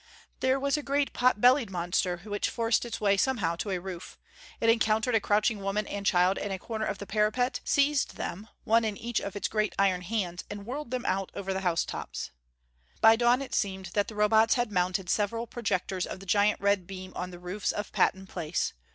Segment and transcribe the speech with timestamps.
[0.39, 4.17] There was a great pot bellied monster which forced its way somehow to a roof.
[4.59, 8.47] It encountered a crouching woman and child in a corner of the parapet, seized them,
[8.63, 12.31] one in each of its great iron hands, and whirled them out over the housetops.
[12.99, 16.87] By dawn it seemed that the Robots had mounted several projectors of the giant red
[16.87, 18.73] beam on the roofs of Patton Place.